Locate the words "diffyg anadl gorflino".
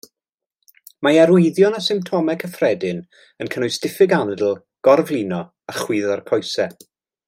3.87-5.47